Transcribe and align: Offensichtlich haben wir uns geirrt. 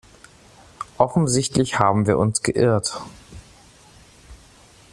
Offensichtlich 0.97 1.77
haben 1.77 2.07
wir 2.07 2.17
uns 2.17 2.41
geirrt. 2.41 3.03